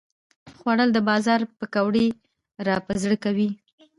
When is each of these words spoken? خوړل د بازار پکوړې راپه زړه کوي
خوړل 0.57 0.89
د 0.93 0.99
بازار 1.09 1.39
پکوړې 1.59 2.07
راپه 2.67 2.93
زړه 3.03 3.17
کوي 3.23 3.49